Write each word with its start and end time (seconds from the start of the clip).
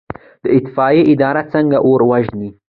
د 0.43 0.45
اطفائیې 0.57 1.03
اداره 1.13 1.43
څنګه 1.53 1.77
اور 1.87 1.99
وژني؟ 2.09 2.49